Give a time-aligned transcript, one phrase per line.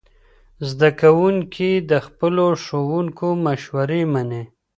[0.69, 4.43] زده کوونکي د خپلو ښوونکو مشورې مني.